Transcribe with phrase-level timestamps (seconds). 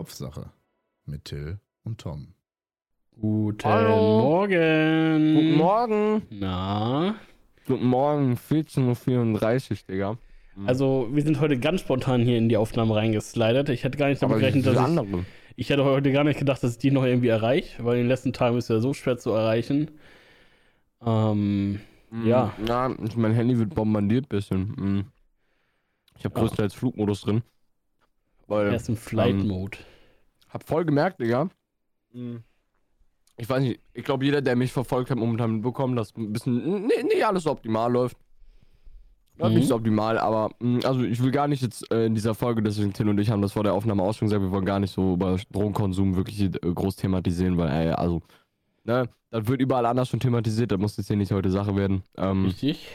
[0.00, 0.50] Kopfsache
[1.06, 2.34] mit Till und Tom.
[3.18, 3.96] Guten Hallo.
[4.20, 5.34] Morgen.
[5.34, 6.22] Guten Morgen.
[6.28, 7.14] Na,
[7.66, 10.18] Guten Morgen, 14.34 Uhr, Digga.
[10.66, 13.70] also wir sind heute ganz spontan hier in die Aufnahme reingeslidet.
[13.70, 15.00] Ich hätte gar nicht damit gerechnet, dass ich,
[15.56, 18.08] ich hätte heute gar nicht gedacht, dass ich die noch irgendwie erreiche, weil in den
[18.08, 19.92] letzten Tagen ist ja so schwer zu erreichen.
[21.02, 21.80] Ähm,
[22.22, 22.52] Ja.
[22.68, 24.74] Ja, ich- mein Handy wird bombardiert bisschen.
[24.76, 25.04] Mhm.
[26.18, 26.40] Ich habe Ja.
[26.42, 27.40] größtenteils Flugmodus drin.
[28.46, 29.78] Weil, er ist im Flight ähm, Mode.
[30.48, 31.48] hab voll gemerkt, Digga.
[32.12, 32.42] Mhm.
[33.38, 36.86] Ich weiß nicht, ich glaube, jeder, der mich verfolgt hat, momentan mitbekommen, dass ein bisschen,
[36.86, 38.16] nee, nicht alles optimal läuft.
[39.38, 39.48] Mhm.
[39.54, 42.62] Nicht so optimal, aber mh, also ich will gar nicht jetzt äh, in dieser Folge,
[42.62, 44.80] deswegen Till und ich haben das vor der Aufnahme auch schon gesagt, wir wollen gar
[44.80, 48.22] nicht so über Drogenkonsum wirklich äh, groß thematisieren, weil, ey, also,
[48.84, 52.02] ne, das wird überall anders schon thematisiert, das muss jetzt hier nicht heute Sache werden.
[52.16, 52.88] Ähm, Richtig.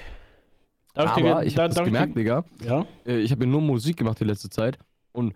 [0.95, 2.43] Darf dir aber ich da- hab das darf gemerkt, Digga.
[2.59, 2.85] dir- Ja.
[3.05, 4.79] Äh, ich habe ja nur Musik gemacht die letzte Zeit
[5.11, 5.33] und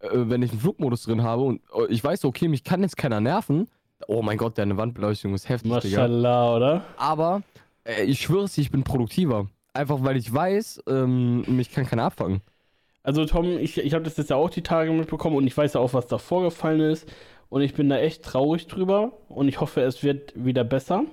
[0.00, 2.96] äh, wenn ich einen Flugmodus drin habe und äh, ich weiß, okay, mich kann jetzt
[2.96, 3.68] keiner nerven.
[4.06, 6.02] Oh mein Gott, deine Wandbeleuchtung ist heftig, Digga.
[6.02, 6.84] Mashallah, oder?
[6.96, 7.42] Aber
[7.84, 9.48] äh, ich schwöre es dir, ich bin produktiver.
[9.72, 12.40] Einfach weil ich weiß, ähm, mich kann keiner abfangen.
[13.02, 15.74] Also Tom, ich, ich habe das jetzt ja auch die Tage mitbekommen und ich weiß
[15.74, 17.08] ja auch, was da vorgefallen ist.
[17.50, 21.04] Und ich bin da echt traurig drüber und ich hoffe, es wird wieder besser.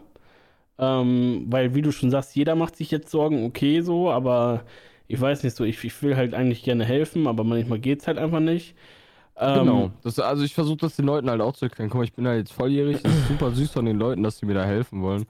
[0.80, 4.64] Ähm, weil, wie du schon sagst, jeder macht sich jetzt Sorgen, okay so, aber
[5.12, 8.18] ich weiß nicht so, ich, ich will halt eigentlich gerne helfen, aber manchmal geht's halt
[8.18, 8.76] einfach nicht.
[9.36, 9.92] Ähm, genau.
[10.04, 11.90] Das, also ich versuche das den Leuten halt auch zu erklären.
[11.90, 13.02] Guck mal, ich bin halt jetzt volljährig.
[13.02, 15.26] Das ist super süß von den Leuten, dass sie mir da helfen wollen.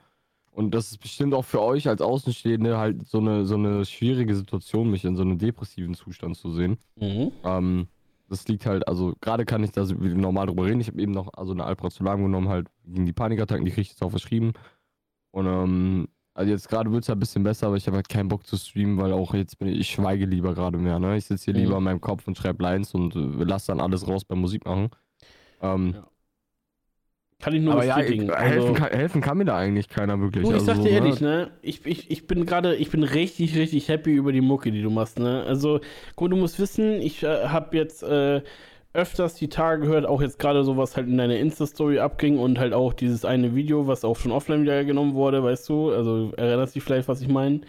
[0.52, 4.34] Und das ist bestimmt auch für euch als Außenstehende halt so eine, so eine schwierige
[4.34, 6.76] Situation, mich in so einem depressiven Zustand zu sehen.
[6.96, 7.32] Mhm.
[7.42, 7.88] Ähm,
[8.28, 10.80] das liegt halt, also gerade kann ich da normal drüber reden.
[10.80, 13.90] Ich habe eben noch also eine Alprazolam genommen, halt gegen die Panikattacken, die kriege ich
[13.90, 14.52] jetzt auch verschrieben.
[15.30, 18.08] Und ähm, also jetzt gerade wird es ja ein bisschen besser, aber ich habe halt
[18.08, 20.98] keinen Bock zu streamen, weil auch jetzt bin ich, ich schweige lieber gerade mehr.
[20.98, 21.16] Ne?
[21.16, 21.60] Ich sitze hier Mhm.
[21.60, 24.64] lieber in meinem Kopf und schreibe Lines und äh, lasse dann alles raus beim Musik
[24.66, 24.90] machen.
[25.62, 26.08] Ähm, Ja.
[27.40, 30.20] Kann ich nur aber ja, ich, helfen, also, kann, helfen kann mir da eigentlich keiner
[30.20, 30.44] wirklich.
[30.44, 30.94] du, ich also sag so, dir ne?
[30.94, 31.50] ehrlich, ne?
[31.62, 34.90] Ich, ich, ich bin gerade, ich bin richtig, richtig happy über die Mucke, die du
[34.90, 35.44] machst, ne?
[35.44, 35.80] Also,
[36.16, 38.42] guck, du musst wissen, ich äh, habe jetzt äh,
[38.94, 42.58] öfters die Tage gehört, auch jetzt gerade so, was halt in deiner Insta-Story abging und
[42.58, 45.90] halt auch dieses eine Video, was auch schon offline wieder genommen wurde, weißt du?
[45.92, 47.62] Also, erinnerst dich vielleicht, was ich meine?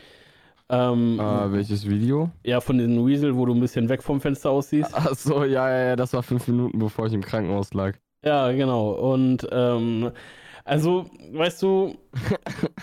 [0.69, 2.29] Ähm, Äh, welches Video?
[2.43, 4.95] ja, von diesem Weasel, wo du ein bisschen weg vom Fenster aussiehst.
[4.95, 7.95] Achso, ja, ja, ja, das war fünf Minuten, bevor ich im Krankenhaus lag.
[8.25, 8.91] Ja, genau.
[8.91, 10.11] Und ähm,
[10.65, 11.95] also, weißt du,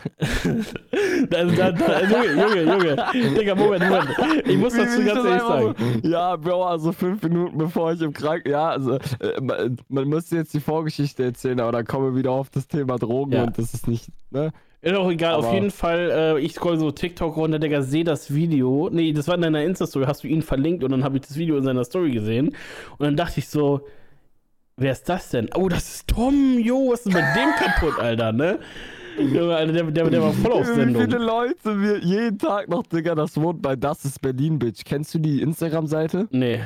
[1.30, 2.96] da, da, da, Junge, Junge, Junge,
[3.38, 4.08] Digga, Moment, Moment.
[4.46, 5.74] Ich muss dazu ganz ehrlich sagen.
[6.02, 8.50] So, ja, Bro, also fünf Minuten bevor ich im Krankenhaus.
[8.50, 12.32] Ja, also äh, man, man muss jetzt die Vorgeschichte erzählen, aber dann kommen wir wieder
[12.32, 13.44] auf das Thema Drogen Ja.
[13.44, 14.52] und das ist nicht, ne?
[14.82, 18.02] Ist auch egal, auf Aber- jeden Fall, äh, ich scroll so TikTok runter, Digga, sehe
[18.04, 18.88] das Video.
[18.90, 21.36] Nee, das war in deiner Insta-Story, hast du ihn verlinkt und dann habe ich das
[21.36, 22.48] Video in seiner Story gesehen.
[22.96, 23.82] Und dann dachte ich so,
[24.80, 25.48] wer ist das denn?
[25.54, 28.58] Oh, das ist Tom, jo, was ist denn mit dem kaputt, Alter, ne?
[29.18, 31.02] Alter, der, der, der war voll auf Wie Sendung.
[31.02, 34.82] viele Leute wir jeden Tag noch, Digga, das wohnt bei Das ist Berlin, Bitch.
[34.84, 36.28] Kennst du die Instagram-Seite?
[36.30, 36.60] Nee.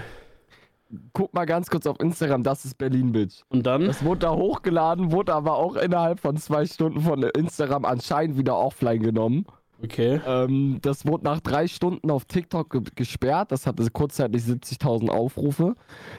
[1.13, 3.43] Guck mal ganz kurz auf Instagram, Das ist Berlin, Bitch.
[3.49, 3.87] Und dann?
[3.87, 8.57] Das wurde da hochgeladen, wurde aber auch innerhalb von zwei Stunden von Instagram anscheinend wieder
[8.57, 9.47] offline genommen.
[9.85, 10.21] Okay.
[10.27, 13.53] Ähm, das wurde nach drei Stunden auf TikTok ge gesperrt.
[13.53, 15.75] Das hatte kurzzeitig 70.000 Aufrufe.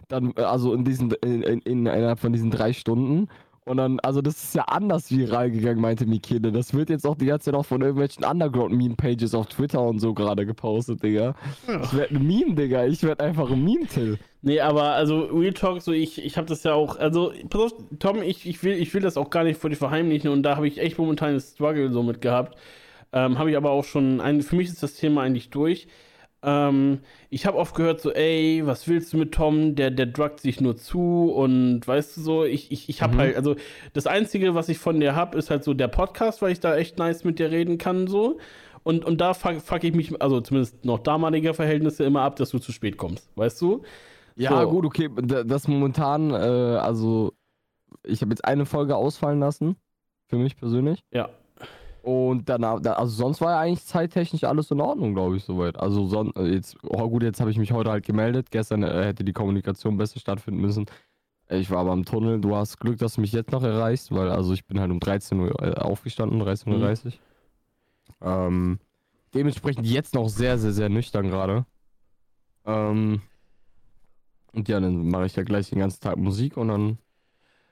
[0.07, 3.27] Dann, äh, also in diesen, in, in, in, innerhalb von diesen drei Stunden.
[3.65, 6.51] Und dann, also das ist ja anders viral gegangen, meinte Mikele.
[6.51, 10.13] Das wird jetzt auch die ganze Zeit auch von irgendwelchen Underground-Meme-Pages auf Twitter und so
[10.13, 11.33] gerade gepostet, Digga.
[11.83, 12.85] Ich werde ein Meme, Digga.
[12.85, 14.19] Ich werde einfach ein Meme-Till.
[14.43, 17.73] Nee, aber also Real Talk, so ich, ich habe das ja auch, also pass auf,
[17.97, 20.57] Tom, ich, ich, will, ich will das auch gar nicht vor dir verheimlichen und da
[20.57, 22.55] habe ich echt momentan einen Struggle so mit gehabt.
[23.15, 25.87] Ähm, habe ich aber auch schon, ein, für mich ist das Thema eigentlich durch.
[26.43, 26.99] Ähm,
[27.31, 29.73] ich habe oft gehört so, ey, was willst du mit Tom?
[29.75, 33.19] Der, der druckt sich nur zu und weißt du so, ich, ich, ich habe Mhm.
[33.19, 33.55] halt, also
[33.93, 36.75] das Einzige, was ich von dir habe, ist halt so der Podcast, weil ich da
[36.75, 38.37] echt nice mit dir reden kann so.
[38.83, 42.51] Und, und da fuck, fuck ich mich, also zumindest noch damaliger Verhältnisse immer ab, dass
[42.51, 43.81] du zu spät kommst, weißt du?
[44.35, 44.69] Ja, So.
[44.69, 45.09] gut, okay.
[45.16, 47.31] da- Das momentan, äh, also
[48.03, 49.78] ich habe jetzt eine Folge ausfallen lassen.
[50.28, 51.03] Für mich persönlich.
[51.11, 51.29] Ja.
[52.05, 55.75] Und danach, da, also sonst war ja eigentlich zeittechnisch alles in Ordnung, glaube ich, soweit.
[55.75, 58.52] Also son, äh, jetzt, oh gut, jetzt habe ich mich heute halt gemeldet.
[58.52, 60.85] Gestern äh, hätte die Kommunikation besser stattfinden müssen.
[61.49, 62.40] Ich war aber im Tunnel.
[62.40, 64.99] Du hast Glück, dass du mich jetzt noch erreichst, weil also ich bin halt um
[64.99, 67.13] 13 Uhr äh, aufgestanden, 13.30 Uhr.
[68.22, 68.79] Ähm,
[69.34, 71.66] dementsprechend jetzt noch sehr, sehr, sehr nüchtern gerade.
[72.67, 73.23] Ähm,
[74.53, 76.99] und ja, dann mache ich ja gleich den ganzen Tag Musik und dann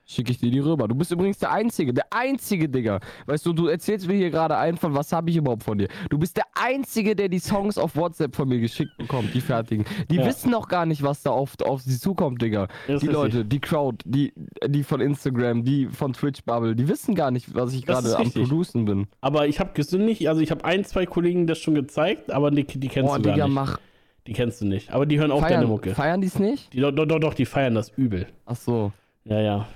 [0.06, 0.86] Schicke ich dir die rüber.
[0.86, 3.00] Du bist übrigens der Einzige, der Einzige, Digga.
[3.24, 5.88] Weißt du, du erzählst mir hier gerade ein von, was habe ich überhaupt von dir?
[6.10, 9.86] Du bist der Einzige, der die Songs auf WhatsApp von mir geschickt bekommt, die fertigen.
[10.10, 10.26] Die Ja.
[10.26, 12.68] wissen noch gar nicht, was da auf, auf sie zukommt, Digga.
[12.86, 13.50] Das die Leute, richtig.
[13.50, 14.34] die Crowd, die,
[14.66, 18.30] die von Instagram, die von Twitch Bubble, die wissen gar nicht, was ich gerade am.
[18.30, 19.06] Producen bin.
[19.22, 22.64] Aber ich habe gesündigt, also ich habe ein, zwei Kollegen das schon gezeigt, aber die,
[22.64, 23.54] die kennst Boah, du gar Digga, nicht.
[23.54, 23.78] mach.
[24.26, 24.90] Die kennst du nicht.
[24.92, 25.94] Aber die hören auch deine Feiern, Mucke.
[25.94, 26.72] feiern die es nicht?
[26.74, 28.26] Die, doch, doch, doch, die feiern das übel.
[28.44, 28.92] Ach so.
[29.24, 29.68] Ja, ja.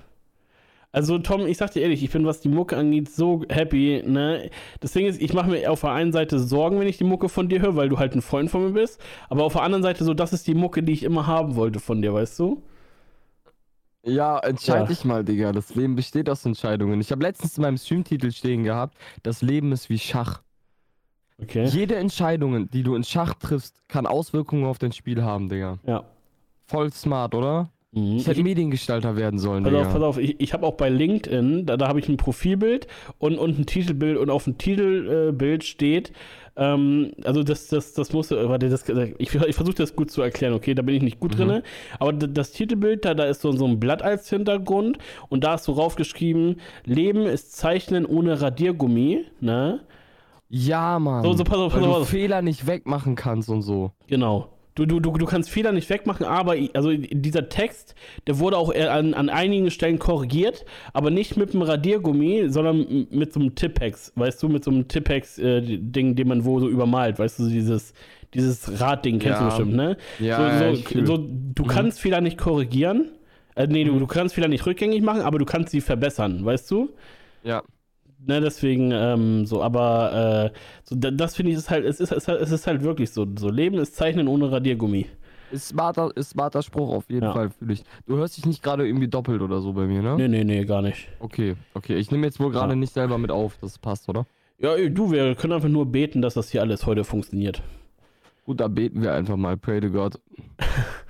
[0.91, 4.51] Also Tom, ich sag dir ehrlich, ich bin, was die Mucke angeht, so happy, ne?
[4.81, 7.29] Das Ding ist, ich mache mir auf der einen Seite Sorgen, wenn ich die Mucke
[7.29, 8.99] von dir höre, weil du halt ein Freund von mir bist.
[9.29, 11.79] Aber auf der anderen Seite so, das ist die Mucke, die ich immer haben wollte
[11.79, 12.63] von dir, weißt du?
[14.03, 14.87] Ja, entscheid Ja.
[14.87, 15.53] dich mal, Digga.
[15.53, 17.01] Das Leben besteht aus Entscheidungen.
[17.01, 20.43] Ich habe letztens in meinem Streamtitel stehen gehabt, das Leben ist wie Schach.
[21.41, 21.67] Okay.
[21.67, 25.79] Jede Entscheidung, die du in Schach triffst, kann Auswirkungen auf dein Spiel haben, Digga.
[25.87, 26.05] Ja.
[26.67, 27.69] Voll smart, oder?
[27.99, 28.17] Mhm.
[28.17, 31.67] Ich hätte Mediengestalter werden sollen, Pass auf, pass auf, ich, ich habe auch bei LinkedIn,
[31.67, 32.87] da, da habe ich ein Profilbild
[33.19, 36.13] und, und ein Titelbild und auf dem Titelbild äh, steht,
[36.57, 38.85] ähm, also das, das, das muss, äh, warte, das,
[39.19, 41.37] ich, ich versuche das gut zu erklären, okay, da bin ich nicht gut Mhm.
[41.37, 41.63] drinne,
[41.99, 44.99] aber das Titelbild, da, da ist so, so ein Blatt als Hintergrund
[45.29, 49.81] und da ist so raufgeschrieben, Leben ist Zeichnen ohne Radiergummi, ne?
[50.51, 51.23] Ja, Mann.
[51.25, 52.09] So, so, pass auf, pass Weil auf, du pass auf.
[52.09, 53.93] Fehler nicht wegmachen kannst und so.
[54.07, 54.49] Genau.
[54.79, 57.97] Du, du, du, du kannst Fehler nicht wegmachen, aber also dieser Text,
[58.29, 63.33] der wurde auch an, an einigen Stellen korrigiert, aber nicht mit einem Radiergummi, sondern mit
[63.33, 67.41] so einem Tippex, weißt du, mit so einem Tippex-Ding, den man wo so übermalt, weißt
[67.41, 67.93] du, dieses,
[68.35, 69.45] dieses Radding kennst Ja.
[69.45, 69.97] du bestimmt, ne?
[70.21, 73.11] Ja, so, so, so, du kannst Fehler nicht korrigieren,
[73.57, 76.71] äh, nee, du, du kannst Fehler nicht rückgängig machen, aber du kannst sie verbessern, weißt
[76.71, 76.91] du?
[77.43, 77.63] Ja.
[78.27, 82.11] Ne, deswegen, ähm, so, aber äh, so, da, das finde ich ist halt, es ist,
[82.11, 83.27] es ist halt, es ist halt wirklich so.
[83.39, 85.07] So, Leben ist Zeichnen ohne Radiergummi.
[85.51, 87.33] Ist smarter, ist smarter Spruch auf jeden Ja.
[87.33, 87.85] Fall für dich.
[88.07, 90.17] Du hörst dich nicht gerade irgendwie doppelt oder so bei mir, ne?
[90.17, 91.09] Nee, nee, nee, gar nicht.
[91.21, 91.97] Okay, okay.
[91.97, 92.77] Ich nehme jetzt wohl gerade Ja.
[92.77, 93.57] nicht selber mit auf.
[93.61, 94.27] Das passt, oder?
[94.59, 97.63] Ja, ey, du, wir können einfach nur beten, dass das hier alles heute funktioniert.
[98.45, 99.57] Gut, da beten wir einfach mal.
[99.57, 100.21] Pray to God.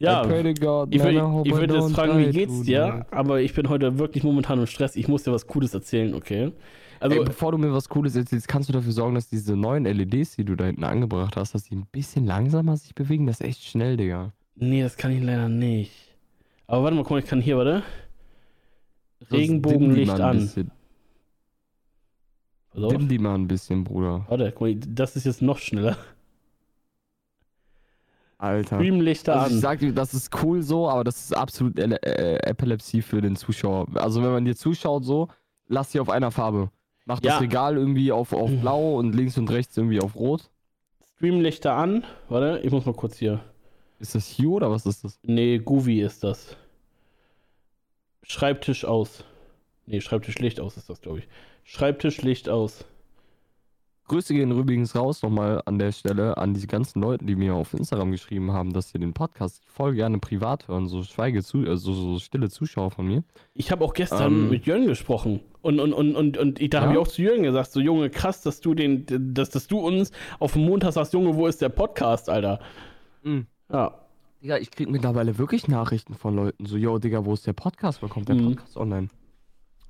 [0.00, 0.94] Ja, God.
[0.94, 3.06] ich, I würd- würde jetzt fragen, wie geht's dir?
[3.10, 4.94] Aber ich bin heute wirklich momentan im Stress.
[4.96, 6.52] Ich muss dir was Cooles erzählen, okay?
[7.00, 9.84] Also, Ey, bevor du mir was Cooles erzählst, kannst du dafür sorgen, dass diese neuen
[9.84, 13.26] LEDs, die du da hinten angebracht hast, dass die ein bisschen langsamer sich bewegen.
[13.26, 14.32] Das ist echt schnell, Digga.
[14.56, 15.92] nee, das kann ich leider nicht.
[16.66, 17.82] Aber warte mal, guck mal, ich kann hier, warte.
[19.30, 20.38] Regenbogenlicht an.
[20.38, 20.70] bisschen.
[22.74, 24.24] Dimm die mal ein bisschen, Bruder.
[24.28, 25.96] Warte, guck mal, das ist jetzt noch schneller.
[28.38, 28.76] Alter.
[28.76, 29.60] Streamlichter Also ich an.
[29.60, 33.34] sag dir, das ist cool so, aber das ist absolut Ele äh, Epilepsie für den
[33.36, 33.86] Zuschauer.
[33.94, 35.28] Also wenn man dir zuschaut so,
[35.66, 36.70] lass sie auf einer Farbe.
[37.04, 37.32] Mach Ja.
[37.32, 40.50] das Regal irgendwie auf, auf blau und links und rechts irgendwie auf rot.
[41.16, 42.04] Streamlichter an.
[42.28, 43.40] Warte, ich muss mal kurz hier.
[43.98, 45.18] Ist das Hue oder was ist das?
[45.24, 46.56] Nee, Guvi ist das.
[48.22, 49.24] Schreibtisch aus.
[49.86, 51.28] Nee, Schreibtischlicht aus ist das, glaube ich.
[51.64, 52.84] Schreibtischlicht aus.
[54.08, 57.74] Grüße gehen übrigens raus nochmal an der Stelle an die ganzen Leute, die mir auf
[57.74, 61.92] Instagram geschrieben haben, dass sie den Podcast voll gerne privat hören, so schweige zu, also
[61.92, 63.22] so stille Zuschauer von mir.
[63.54, 64.50] Ich habe auch gestern Ähm.
[64.50, 65.40] mit Jörn gesprochen.
[65.60, 67.00] Und, und, und, und, und ich, da habe Ja?
[67.00, 70.10] ich auch zu Jörn gesagt, so Junge, krass, dass du den, dass, dass du uns
[70.38, 72.60] auf dem Montag sagst, Junge, wo ist der Podcast, Alter?
[73.22, 73.46] Mhm.
[73.70, 73.94] Ja.
[74.42, 78.00] Digga, ich krieg mittlerweile wirklich Nachrichten von Leuten, so, yo, Digga, wo ist der Podcast?
[78.02, 78.54] Wann kommt der Mhm.
[78.54, 79.08] Podcast online?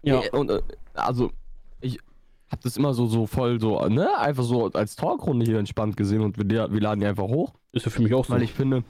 [0.02, 0.22] Ja.
[0.32, 0.60] Und, äh,
[0.94, 1.30] also,
[2.50, 6.22] hab das immer so, so voll so, ne, einfach so als Talkrunde hier entspannt gesehen
[6.22, 8.32] und wir, wir laden die einfach hoch, Ist ja für mich auch so.
[8.32, 8.84] weil ich finde,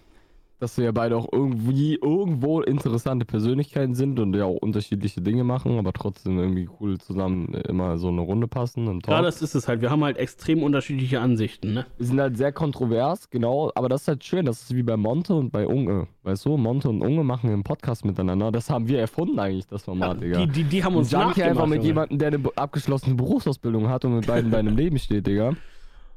[0.60, 5.44] dass wir ja beide auch irgendwie irgendwo interessante Persönlichkeiten sind und ja auch unterschiedliche Dinge
[5.44, 9.54] machen, aber trotzdem irgendwie cool zusammen immer so eine Runde passen im ja, das ist
[9.54, 9.80] es halt.
[9.80, 11.86] Wir haben halt extrem unterschiedliche Ansichten, ne?
[11.96, 14.96] Wir sind halt sehr kontrovers, genau, aber das ist halt schön, das ist wie bei
[14.96, 18.88] Monte und bei Unge, weißt du, Monte und Unge machen einen Podcast miteinander, das haben
[18.88, 20.38] wir erfunden eigentlich, das Format, Digga.
[20.44, 23.88] Die, die, die haben uns Und Junkie einfach nachgemacht, mit jemandem, der eine abgeschlossene Berufsausbildung
[23.88, 25.52] hat und mit beiden bei einem Leben steht, Digga.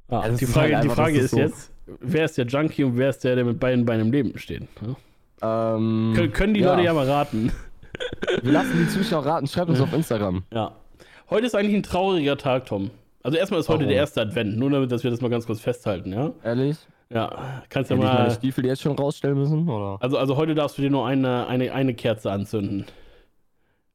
[0.09, 1.37] Ja, Ja, das die Frage, halt die einfach, Frage das ist ist so.
[1.39, 4.37] jetzt, wer ist der Junkie und wer ist der, der mit beiden Beinen im Leben
[4.37, 4.63] steht?
[5.41, 5.75] Ja?
[5.75, 6.71] Ähm, Können, können die ja.
[6.71, 7.51] Leute ja mal raten.
[8.43, 10.43] Wir lassen die Zuschauer raten, schreibt uns auf Instagram.
[10.53, 10.75] Ja.
[11.29, 12.91] Heute ist eigentlich ein trauriger Tag, Tom.
[13.23, 13.89] Also erstmal ist heute Warum?
[13.89, 16.31] der erste Advent, nur damit, dass wir das mal ganz kurz festhalten, ja?
[16.43, 16.77] Ehrlich?
[17.09, 18.31] Ja, kannst ja Hätte ich meine mal.
[18.31, 19.97] Stiefel jetzt schon rausstellen müssen, oder?
[20.01, 22.85] Also, also heute darfst du dir nur eine, eine, eine Kerze anzünden.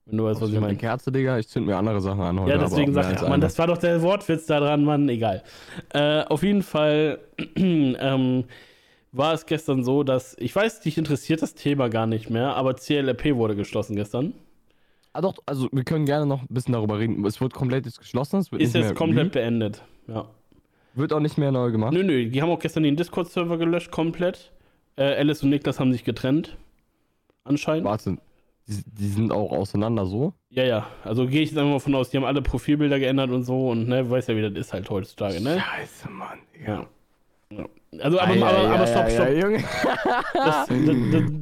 [0.06, 0.78] Wenn du weißt, was ich meine meine.
[0.78, 1.38] Kerze, Digga?
[1.38, 2.52] Ich zünd mir andere Sachen an heute.
[2.52, 5.42] Ja, deswegen sag ich, Mann, das war doch der Wortwitz da dran, Mann, egal.
[5.92, 7.18] Äh, auf jeden Fall
[7.56, 8.44] ähm,
[9.10, 12.74] war es gestern so, dass, ich weiß, dich interessiert das Thema gar nicht mehr, aber
[12.74, 14.32] CLRP wurde geschlossen gestern.
[15.12, 17.24] Ah, doch, also wir können gerne noch ein bisschen darüber reden.
[17.24, 18.38] Es wird komplett jetzt geschlossen.
[18.38, 19.82] Es wird Ist jetzt komplett beendet.
[20.06, 20.26] Ja.
[20.94, 21.92] Wird auch nicht mehr neu gemacht.
[21.92, 24.52] Nö, nö, die haben auch gestern den Discord-Server gelöscht, komplett.
[24.96, 26.56] Äh, Alice und Niklas haben sich getrennt.
[27.44, 27.84] Anscheinend.
[27.84, 28.18] Warte.
[28.68, 30.32] Die, die sind auch auseinander so.
[30.50, 30.86] Ja, ja.
[31.04, 33.70] Also gehe ich jetzt einfach mal von aus, die haben alle Profilbilder geändert und so
[33.70, 35.60] und ne, weiß ja, wie das ist halt heutzutage, ne?
[35.60, 36.38] Scheiße, Mann.
[36.64, 36.86] Ja.
[37.98, 39.28] Also, aber, aber, aber stopp, stopp.
[39.30, 39.62] Junge.
[40.34, 40.76] Das, das,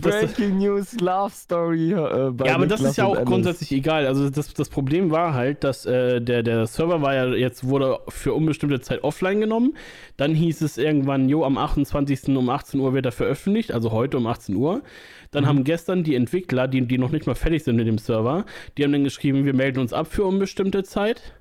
[0.01, 1.93] das, Breaking News Love Story.
[1.93, 4.07] Äh, bei ja, aber das ist ja auch grundsätzlich egal.
[4.07, 7.99] Also das, das Problem war halt, dass äh, der, der Server war ja jetzt wurde
[8.09, 9.75] für unbestimmte Zeit offline genommen.
[10.17, 12.29] Dann hieß es irgendwann, jo, am 28.
[12.37, 14.83] um 18 Uhr wird er veröffentlicht, also heute um 18 Uhr.
[15.31, 15.49] Dann Mhm.
[15.49, 18.45] haben gestern die Entwickler, die, die noch nicht mal fertig sind mit dem Server,
[18.79, 21.35] die haben dann geschrieben, wir melden uns ab für unbestimmte Zeit.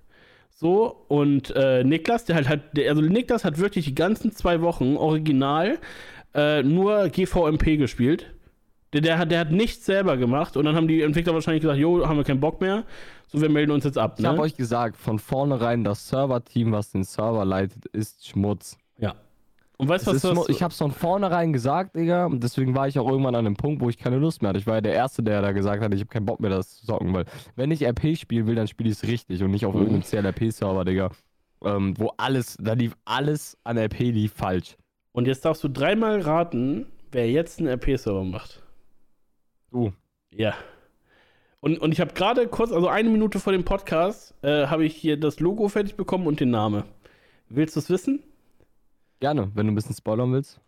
[0.63, 4.61] So, und äh, Niklas, der halt hat, der, also Niklas hat wirklich die ganzen zwei
[4.61, 5.77] Wochen original
[6.33, 8.33] äh, nur GVMP gespielt.
[8.93, 11.79] Der, der, hat, der hat nichts selber gemacht und dann haben die Entwickler wahrscheinlich gesagt,
[11.81, 12.85] jo, haben wir keinen Bock mehr,
[13.27, 14.13] so wir melden uns jetzt ab.
[14.15, 14.29] Ich Ne?
[14.29, 18.77] habe euch gesagt, von vornherein, das Server-Team, was den Server leitet, ist Schmutz.
[18.99, 19.15] ja.
[19.77, 20.49] Und weißt was Schmutz.
[20.49, 22.25] Ich hab's von vornherein gesagt, Digga.
[22.27, 24.59] Und deswegen war ich auch irgendwann an dem Punkt, wo ich keine Lust mehr hatte.
[24.59, 26.77] Ich war ja der Erste, der da gesagt hat, ich habe keinen Bock mehr, das
[26.77, 27.13] zu zocken.
[27.13, 27.25] Weil,
[27.55, 29.81] wenn ich RP spielen will, dann spiele ich es richtig und nicht auf Mhm.
[29.81, 31.09] irgendeinem CLRP-Server, Digga.
[31.63, 34.77] Ähm, wo alles, da lief alles an RP lief falsch.
[35.11, 38.61] Und jetzt darfst du dreimal raten, wer jetzt einen RP-Server macht.
[39.71, 39.91] Du.
[40.33, 40.53] Ja.
[41.61, 44.95] Und, und ich habe gerade kurz, also eine Minute vor dem Podcast, äh, habe ich
[44.95, 46.83] hier das Logo fertig bekommen und den Namen.
[47.49, 48.21] Willst du es wissen?
[49.23, 50.59] Gerne, wenn du ein bisschen spoilern willst.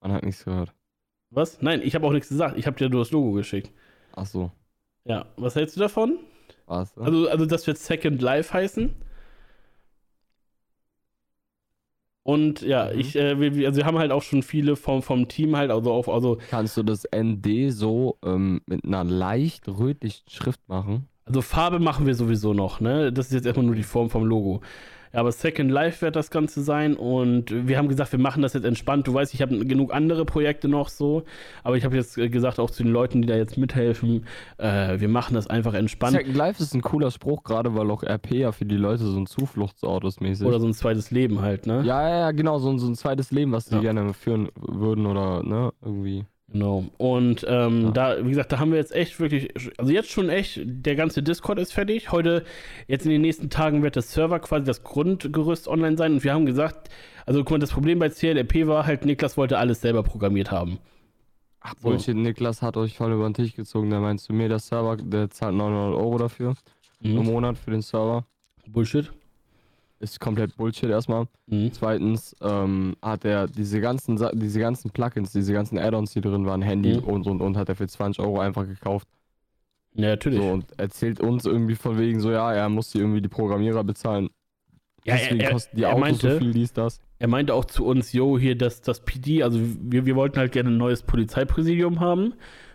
[0.00, 0.72] Man hat nichts gehört.
[1.28, 1.60] Was?
[1.60, 2.56] Nein, ich habe auch nichts gesagt.
[2.56, 3.70] Ich habe dir nur das Logo geschickt.
[4.14, 4.50] Ach so.
[5.04, 6.18] Ja, was hältst du davon?
[6.64, 6.96] War's.
[6.96, 7.04] ne?
[7.04, 8.94] Also, also das wird Second Life heißen.
[12.22, 13.00] Und ja, Mhm.
[13.00, 15.70] ich, äh, wir, wir- also wir haben halt auch schon viele vom, vom Team halt,
[15.70, 21.06] also auf, also, Kannst du das ND so ähm, mit einer leicht rötlichen Schrift machen?
[21.28, 23.12] Also Farbe machen wir sowieso noch, ne?
[23.12, 24.60] Das ist jetzt erstmal nur die Form vom Logo.
[25.10, 28.64] Aber Second Life wird das Ganze sein und wir haben gesagt, wir machen das jetzt
[28.64, 29.08] entspannt.
[29.08, 31.22] Du weißt, ich habe genug andere Projekte noch so,
[31.64, 34.26] aber ich habe jetzt äh, gesagt, auch zu den Leuten, die da jetzt mithelfen,
[34.58, 36.14] äh, wir machen das einfach entspannt.
[36.14, 39.18] Second Life ist ein cooler Spruch, gerade weil auch RP ja für die Leute so
[39.18, 40.46] ein Zufluchtsort ist mäßig.
[40.46, 41.82] Oder so ein zweites Leben halt, ne?
[41.86, 43.80] ja, ja, ja, genau, so, ein- so ein zweites Leben, was die Ja.
[43.80, 46.26] gerne führen würden oder, ne, irgendwie.
[46.50, 46.86] Genau.
[46.96, 47.90] Und ähm, Ja.
[47.90, 51.22] da, wie gesagt, da haben wir jetzt echt wirklich, also jetzt schon echt, der ganze
[51.22, 52.10] Discord ist fertig.
[52.10, 52.44] Heute,
[52.86, 56.12] jetzt in den nächsten Tagen wird das Server quasi das Grundgerüst online sein.
[56.14, 56.88] Und wir haben gesagt,
[57.26, 60.78] also guck mal, das Problem bei CLRP war halt, Niklas wollte alles selber programmiert haben.
[61.60, 61.90] Ach, So.
[61.90, 63.90] Bullshit, Niklas hat euch voll über den Tisch gezogen.
[63.90, 66.54] Da meinst du mir, der Server, der zahlt 900 Euro dafür
[67.02, 67.24] im Mhm.
[67.24, 68.24] Monat für den Server.
[68.66, 69.10] Bullshit.
[70.00, 71.26] Ist komplett Bullshit erstmal.
[71.46, 71.72] Mhm.
[71.72, 76.46] Zweitens ähm, hat er diese ganzen, Sa- diese ganzen Plugins, diese ganzen Add-ons, die drin
[76.46, 77.04] waren, Handy Mhm.
[77.04, 79.08] und und und, hat er für 20 Euro einfach gekauft.
[79.94, 80.38] Ja, natürlich.
[80.40, 83.82] So, und erzählt uns irgendwie von wegen so, ja, er muss die irgendwie die Programmierer
[83.82, 84.28] bezahlen.
[85.04, 87.00] Ja, Deswegen er- er- kosten die Autos meinte- so viel, dies, das.
[87.18, 90.52] Er meinte auch zu uns, yo, hier das, das PD, also wir, wir wollten halt
[90.52, 92.34] gerne ein neues Polizeipräsidium haben.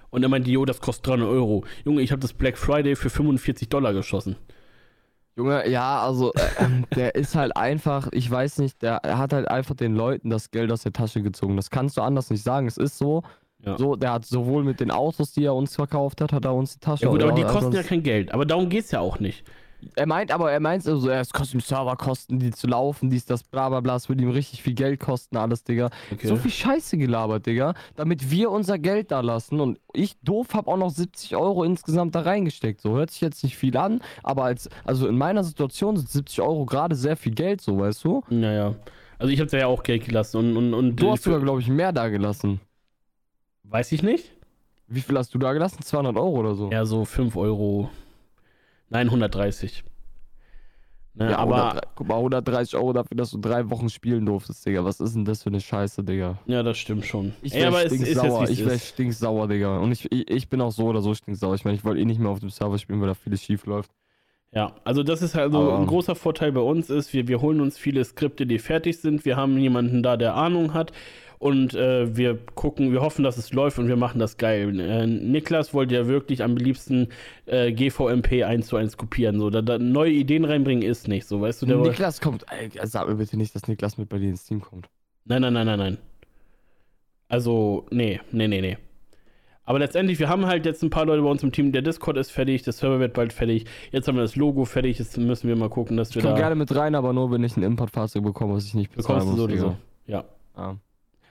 [0.10, 1.64] Und er meinte, yo, das kostet 300 Euro.
[1.86, 4.36] Junge, ich habe das Black Friday für 45 Dollar geschossen.
[5.36, 9.34] Junge, ja, also äh, ähm, der ist halt einfach, ich weiß nicht, der er hat
[9.34, 11.56] halt einfach den Leuten das Geld aus der Tasche gezogen.
[11.56, 12.68] Das kannst du anders nicht sagen.
[12.68, 13.24] Es ist so.
[13.66, 13.78] Ja.
[13.78, 16.74] So, der hat sowohl mit den Autos, die er uns verkauft hat, hat er uns
[16.74, 17.06] die Tasche.
[17.06, 18.34] Ja gut, aber die kosten ja kein Geld.
[18.34, 19.46] Aber darum geht's ja auch nicht.
[19.96, 23.44] Er meint aber, er meint also, es kostet ihm Serverkosten, die zu laufen, dies, das,
[23.44, 25.90] bla bla bla, es würde ihm richtig viel Geld kosten, alles, Digga.
[26.12, 26.28] Okay.
[26.28, 30.68] So viel Scheiße gelabert, Digga, damit wir unser Geld da lassen und ich doof hab
[30.68, 32.82] auch noch 70 Euro insgesamt da reingesteckt.
[32.82, 36.42] So hört sich jetzt nicht viel an, aber als, also in meiner Situation sind 70
[36.42, 38.24] Euro gerade sehr viel Geld, so weißt du?
[38.30, 38.76] Naja.
[39.20, 41.62] Also ich habe da ja auch Geld gelassen und, und, und Du hast sogar, glaube
[41.62, 42.60] ich, mehr da gelassen.
[43.64, 44.32] weiß ich nicht.
[44.88, 45.82] Wie viel hast du da gelassen?
[45.82, 46.70] 200 Euro oder so?
[46.72, 47.90] Ja, so 5 Euro.
[48.94, 49.84] Nein, 130.
[51.16, 54.66] Ne, Ja, aber 100, guck mal, 130 Euro dafür, dass du drei Wochen spielen durftest,
[54.66, 54.84] Digga.
[54.84, 56.40] Was ist denn das für eine Scheiße, Digga?
[56.48, 57.34] ja, das stimmt schon.
[57.44, 58.50] Ich Ey, wär aber es ist jetzt stinksauer.
[58.50, 58.88] ich wär ist.
[58.90, 59.78] stinksauer, Digga.
[59.78, 61.54] Und ich, ich, ich bin auch so oder so stinksauer.
[61.56, 63.66] Ich meine, ich wollte eh nicht mehr auf dem Server spielen, weil da vieles schief
[63.68, 63.92] läuft.
[64.52, 67.62] Ja, also das ist also Aber- ein großer Vorteil bei uns ist, wir, wir holen
[67.62, 69.24] uns viele Skripte, die fertig sind.
[69.26, 70.92] Wir haben jemanden da, der Ahnung hat.
[71.44, 74.80] Und äh, wir gucken, wir hoffen, dass es läuft und wir machen das geil.
[74.80, 77.10] Äh, Niklas wollte ja wirklich am liebsten
[77.48, 79.40] äh, GVMP 1 zu 1 kopieren.
[79.40, 81.66] So, da, da neue Ideen reinbringen ist nicht so, weißt du?
[81.66, 82.46] Der Niklas kommt.
[82.50, 84.88] Ey, sag mir bitte nicht, dass Niklas mit bei dir ins Team kommt.
[85.26, 85.98] Nein, nein, nein, nein, nein.
[87.28, 88.78] Also, nee, nee, nee, nee.
[89.66, 91.74] Aber letztendlich, wir haben halt jetzt ein paar Leute bei uns im Team.
[91.74, 93.66] Der Discord ist fertig, der Server wird bald fertig.
[93.92, 94.98] Jetzt haben wir das Logo fertig.
[95.00, 96.40] Jetzt müssen wir mal gucken, dass Ich wir komme da.
[96.40, 99.38] gerne mit rein, aber nur, wenn ich ein Importfahrzeug bekomme, was ich nicht bezahlen bekommst
[99.40, 99.60] du muss.
[99.60, 99.78] so oder so.
[100.08, 100.24] Ja.
[100.56, 100.78] Ja.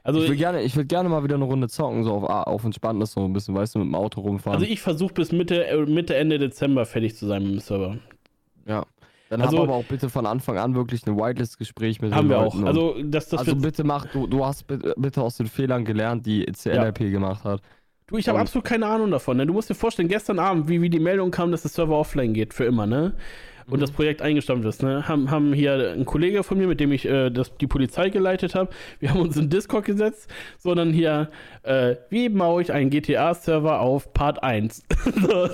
[0.05, 2.65] Also, ich will gerne, ich will gerne mal wieder eine Runde zocken, so auf, auf
[2.65, 4.59] entspanntes, so ein bisschen, weißt du, mit dem Auto rumfahren.
[4.61, 7.99] also ich versuche bis Mitte, äh, Mitte, Ende Dezember fertig zu sein mit dem Server.
[8.67, 8.85] ja.
[9.31, 12.29] Dann Also- haben wir aber auch bitte von Anfang an wirklich ein Whitelist-Gespräch mit Haben
[12.29, 12.67] den wir Leuten auch.
[12.67, 16.45] Also, das, das also bitte mach, du, du hast bitte, aus den Fehlern gelernt, die
[16.45, 17.63] CLRP gemacht hat.
[18.09, 19.39] du, ich habe absolut keine Ahnung davon.
[19.39, 19.47] Ne?
[19.47, 22.35] Du musst dir vorstellen, gestern Abend, wie, wie die Meldung kam, dass der Server offline
[22.35, 23.15] geht, für immer, ne?
[23.73, 25.09] Und das Projekt eingestampft ist, ne?
[25.09, 28.55] Haben, haben hier ein Kollege von mir, mit dem ich äh, das, die Polizei geleitet
[28.55, 28.69] habe,
[29.01, 31.31] wir haben uns in Discord gesetzt, sondern hier,
[31.63, 34.83] äh, wie baue ich einen GTA-Server auf Part 1?
[35.27, 35.49] so.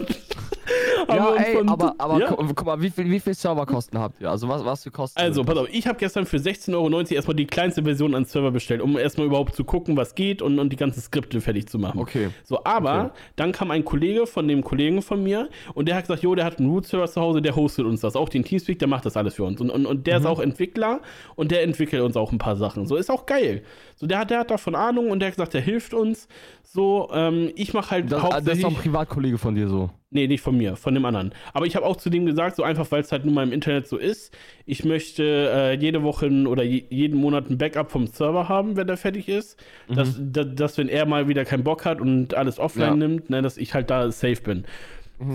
[1.09, 2.29] Ja, ey, von- aber, aber Ja.
[2.31, 4.29] gu- guck mal, wie viel, wie viel Serverkosten habt ihr?
[4.31, 5.19] Also was, was für Kosten?
[5.19, 5.65] Also, pass das?
[5.65, 8.99] auf, ich habe gestern für 16,90 Euro erstmal die kleinste Version an Server bestellt, um
[8.99, 11.99] erstmal überhaupt zu gucken, was geht und, und die ganzen Skripte fertig zu machen.
[12.01, 12.29] Okay.
[12.45, 13.11] So, aber Okay.
[13.37, 16.45] dann kam ein Kollege von dem Kollegen von mir und der hat gesagt, jo, der
[16.45, 19.17] hat einen Root-Server zu Hause, der hostet uns das, auch den Teamspeak, der macht das
[19.17, 19.61] alles für uns.
[19.61, 20.29] Und, und, und der ist Mhm.
[20.29, 21.01] auch Entwickler
[21.37, 22.87] und der entwickelt uns auch ein paar Sachen.
[22.87, 23.63] So, ist auch geil.
[23.97, 26.29] So, der hat, der hat davon Ahnung und der hat gesagt, der hilft uns.
[26.63, 28.57] So, ähm, ich mache halt Das, das hauptsächlich...
[28.59, 29.89] ist doch ein Privatkollege von dir so.
[30.11, 31.33] Nee, nicht von mir, von dem anderen.
[31.53, 33.53] Aber ich habe auch zu dem gesagt, so einfach, weil es halt nun mal im
[33.53, 34.35] Internet so ist,
[34.65, 35.23] ich möchte
[35.53, 38.97] äh, jede Woche ein- oder je, jeden Monat ein Backup vom Server haben, wenn der
[38.97, 39.63] fertig ist.
[39.89, 43.01] Dass, dass, dass, wenn er mal wieder keinen Bock hat und alles offline Mhm.
[43.03, 43.09] Ja.
[43.09, 43.13] Mhm.
[43.15, 44.65] nimmt, ne, dass ich halt da safe bin.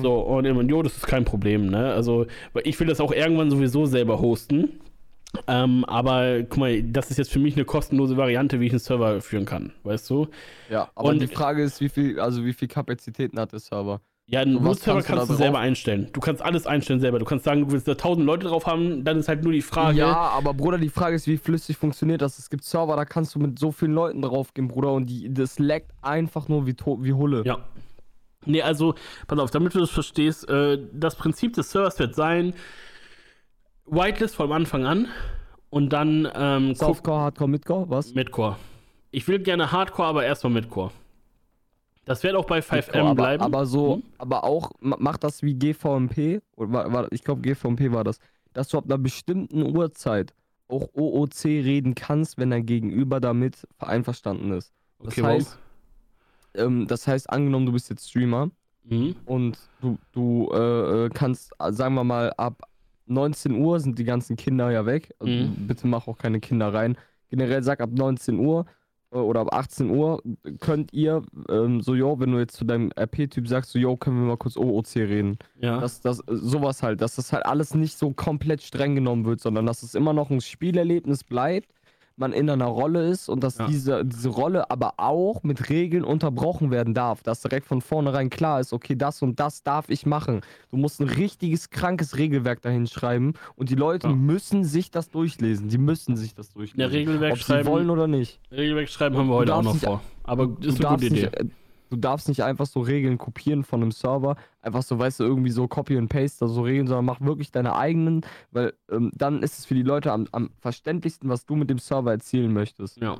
[0.01, 1.91] So, und immer, jo, das ist kein Problem, ne?
[1.91, 4.79] Also, weil ich will das auch irgendwann sowieso selber hosten.
[5.47, 8.79] Ähm, aber guck mal, das ist jetzt für mich eine kostenlose Variante, wie ich einen
[8.79, 10.27] Server führen kann, weißt du?
[10.69, 13.99] Ja, aber Und- die Frage ist, wie viel, also wie viel Kapazitäten hat der Server?
[14.25, 15.65] Ja, einen Root-Server kannst du kannst, du selber drauf?
[15.65, 16.09] einstellen.
[16.13, 17.19] Du kannst alles einstellen selber.
[17.19, 19.61] Du kannst sagen, du willst da 1000 Leute drauf haben, dann ist halt nur die
[19.61, 19.97] Frage.
[19.97, 22.39] Ja, aber Bruder, die Frage ist, wie flüssig funktioniert das?
[22.39, 25.59] Es gibt Server, da kannst du mit so vielen Leuten draufgehen, Bruder, und die, das
[25.59, 27.43] laggt einfach nur wie, wie Hulle.
[27.45, 27.59] Ja.
[28.45, 28.95] Nee, also,
[29.27, 32.53] pass auf, damit du das verstehst, äh, das Prinzip des Servers wird sein,
[33.85, 35.07] Whitelist vom Anfang an
[35.69, 38.13] und dann ähm, Softcore, Hardcore, Midcore, was?
[38.13, 38.55] Midcore.
[39.11, 40.91] Ich will gerne Hardcore, aber erstmal Midcore.
[42.05, 43.43] Das wird auch bei 5M Midcore, aber, bleiben.
[43.43, 44.03] Aber so, Hm?
[44.17, 48.19] aber auch, ma- macht das wie GVMP, oder ich glaube GVMP war das,
[48.53, 50.33] dass du ab einer bestimmten Uhrzeit
[50.67, 54.73] auch OOC reden kannst, wenn dein Gegenüber damit einverstanden ist.
[55.03, 55.59] Das Okay, heißt,
[56.55, 58.49] ähm, das heißt, angenommen, du bist jetzt Streamer
[58.83, 59.15] Mhm.
[59.25, 62.63] und du, du äh, äh, kannst, sagen wir mal, ab
[63.05, 65.13] 19 Uhr sind die ganzen Kinder ja weg.
[65.19, 65.67] Also Mhm.
[65.67, 66.97] Bitte mach auch keine Kinder rein.
[67.29, 68.65] Generell sag ab 19 Uhr
[69.21, 70.21] oder ab 18 Uhr
[70.59, 74.17] könnt ihr, ähm, so, yo, wenn du jetzt zu deinem RP-Typ sagst, so, yo, können
[74.17, 75.37] wir mal kurz OOC reden.
[75.59, 75.79] Ja.
[75.79, 79.41] Dass das, äh, sowas halt, dass das halt alles nicht so komplett streng genommen wird,
[79.41, 81.69] sondern dass es immer noch ein Spielerlebnis bleibt,
[82.15, 83.67] man in einer Rolle ist und dass Ja.
[83.67, 87.23] diese, diese Rolle aber auch mit Regeln unterbrochen werden darf.
[87.23, 90.41] Dass direkt von vornherein klar ist, okay, das und das darf ich machen.
[90.69, 94.13] Du musst ein richtiges, krankes Regelwerk dahin schreiben und die Leute Ja.
[94.13, 95.69] müssen sich das durchlesen.
[95.69, 96.91] Die müssen sich das Ja, durchlesen.
[96.91, 98.39] Regelwerk ob sie schreiben, wollen oder nicht.
[98.51, 100.01] Regelwerk schreiben haben wir heute auch noch nicht- vor.
[100.23, 101.15] Aber ist eine gute Idee.
[101.15, 101.45] nicht, äh,
[101.93, 105.51] du darfst nicht einfach so Regeln kopieren von einem Server, einfach so, weißt du, irgendwie
[105.51, 109.43] so Copy and Paste, also so Regeln, sondern mach wirklich deine eigenen, weil ähm, dann
[109.43, 112.99] ist es für die Leute am, am verständlichsten, was du mit dem Server erzielen möchtest.
[112.99, 113.17] Ja.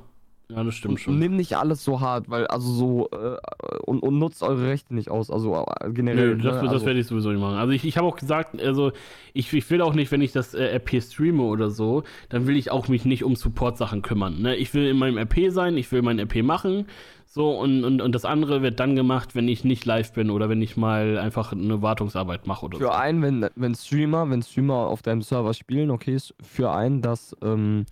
[0.50, 1.20] Ja, das stimmt Und schon.
[1.20, 3.38] nimm nicht alles so hart, weil also so äh,
[3.86, 6.36] und, und nutzt eure Rechte nicht aus, also äh, generell.
[6.36, 6.62] Nö, das, ne?
[6.64, 7.56] das also, werde ich sowieso nicht machen.
[7.56, 8.92] Also ich, ich habe auch gesagt, also
[9.34, 12.58] ich, ich will auch nicht, wenn ich das äh, RP streame oder so, dann will
[12.58, 14.42] ich auch mich nicht um Support-Sachen kümmern.
[14.42, 14.56] Ne?
[14.56, 16.86] Ich will in meinem RP sein, ich will mein RP machen,
[17.26, 20.50] so und, und, und das andere wird dann gemacht, wenn ich nicht live bin oder
[20.50, 22.84] wenn ich mal einfach eine Wartungsarbeit mache oder so.
[22.84, 27.02] für einen, wenn, wenn Streamer, wenn Streamer auf deinem Server spielen, okay, ist für einen,
[27.02, 27.86] dass ähm,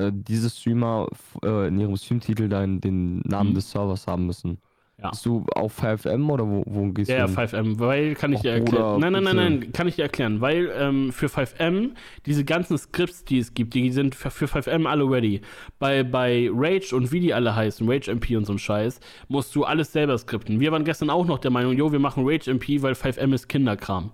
[0.00, 1.06] äh, diese Streamer
[1.44, 3.54] äh, in ihrem Streamtitel dein, den Namen Mhm.
[3.54, 4.58] des Servers haben müssen.
[5.02, 5.08] Ja.
[5.12, 7.28] Bist du auf 5M oder wo, wo gehst Ja, ja, du?
[7.34, 7.48] hin?
[7.48, 9.00] 5M, weil kann ich Och, dir erklären.
[9.00, 11.92] nein, nein, nein, nein, kann ich dir erklären, weil ähm, für 5M
[12.26, 15.40] diese ganzen Skripts, die es gibt, die sind für, für 5M alle ready.
[15.78, 19.54] Bei, bei Rage und wie die alle heißen, Rage MP und so ein Scheiß, musst
[19.56, 20.60] du alles selber skripten.
[20.60, 23.48] Wir waren gestern auch noch der Meinung, jo, wir machen Rage MP, weil 5M ist
[23.48, 24.10] Kinderkram.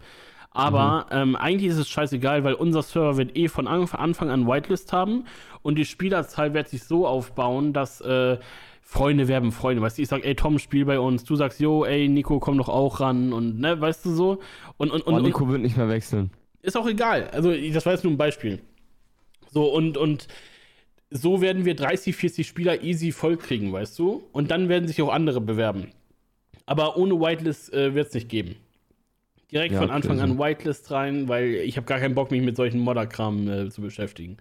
[0.56, 4.30] Aber ähm, eigentlich ist es scheißegal, weil unser Server wird eh von An- von Anfang
[4.30, 5.24] an Whitelist haben
[5.62, 8.38] und die Spielerzahl wird sich so aufbauen, dass äh,
[8.82, 9.82] Freunde werben Freunde.
[9.82, 11.24] Weißt du, ich sag, ey Tom, spiel bei uns.
[11.24, 14.38] Du sagst, jo, ey Nico, komm doch auch ran und ne, weißt du so.
[14.76, 16.30] Und, und, und, oh, und Nico wird nicht mehr wechseln.
[16.62, 17.28] ist auch egal.
[17.32, 18.60] Also, das war jetzt nur ein Beispiel.
[19.50, 20.28] So, und, und
[21.10, 24.22] so werden wir 30, 40 Spieler easy voll kriegen, weißt du?
[24.32, 25.88] Und dann werden sich auch andere bewerben.
[26.66, 28.56] Aber ohne Whitelist äh, wird es nicht geben.
[29.52, 30.24] Direkt Ja, von Anfang so.
[30.24, 33.80] an Whitelist rein, weil ich habe gar keinen Bock, mich mit solchen Modderkram äh, zu
[33.80, 34.38] beschäftigen.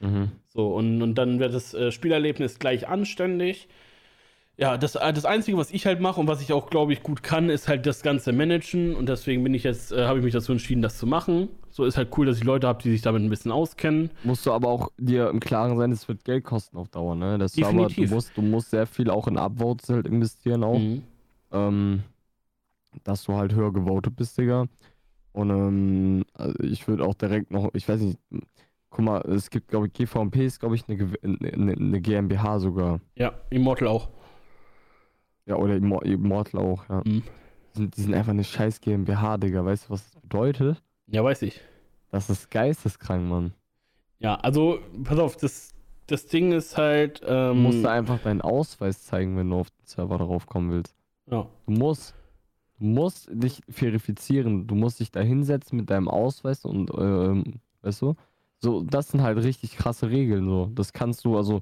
[0.00, 0.32] Mhm.
[0.48, 3.68] So, und, und dann wird das äh, Spielerlebnis gleich anständig.
[4.58, 7.02] Ja, das, äh, das Einzige, was ich halt mache und was ich auch, glaube ich,
[7.02, 8.94] gut kann, ist halt das Ganze managen.
[8.94, 11.48] Und deswegen bin ich jetzt, äh, habe ich mich dazu entschieden, das zu machen.
[11.70, 14.10] So ist halt cool, dass ich Leute habe, die sich damit ein bisschen auskennen.
[14.24, 17.38] Musst du aber auch dir im Klaren sein, es wird Geld kosten auf Dauer, ne?
[17.38, 18.10] Der Server, du Definitiv.
[18.10, 20.78] musst, du musst sehr viel auch in Upvotes halt investieren auch.
[20.78, 21.02] Mhm.
[21.50, 22.02] ähm,
[23.04, 24.66] dass du halt höher gewotet bist, Digga.
[25.32, 28.18] Und ähm, also ich würde auch direkt noch, ich weiß nicht,
[28.90, 33.00] guck mal, es gibt, glaube ich, GVMP ist, glaube ich, eine, eine, eine GmbH sogar.
[33.16, 34.08] Ja, Immortal auch.
[35.46, 37.02] Ja, oder Immor- Immortal auch, ja.
[37.04, 37.22] Mhm.
[37.74, 39.64] Die, sind, die sind einfach eine scheiß GmbH, Digga.
[39.64, 40.82] Weißt du, was das bedeutet?
[41.06, 41.60] Ja, weiß ich.
[42.10, 43.54] Das ist geisteskrank, Mann.
[44.18, 45.70] Ja, also, pass auf, das,
[46.06, 47.22] das Ding ist halt.
[47.22, 50.70] Du Ähm, musst da einfach deinen Ausweis zeigen, wenn du auf den Server darauf kommen
[50.70, 50.94] willst.
[51.30, 51.48] ja.
[51.66, 52.16] Du musst, du
[52.82, 54.66] musst dich verifizieren.
[54.66, 57.44] Du musst dich da hinsetzen mit deinem Ausweis und, ähm,
[57.82, 58.14] weißt du?
[58.60, 60.70] So, das sind halt richtig krasse Regeln, so.
[60.74, 61.60] Das kannst du, also,